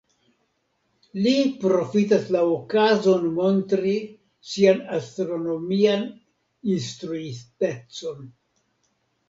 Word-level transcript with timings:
Li 1.25 1.33
profitas 1.63 2.25
la 2.35 2.41
okazon 2.53 3.27
montri 3.35 3.93
sian 4.53 4.83
astronomian 4.97 6.09
instruitecon. 6.79 8.29